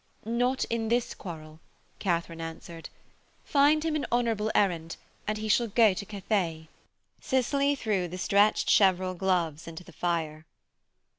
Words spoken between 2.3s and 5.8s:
answered. 'Find him an honourable errand, and he shall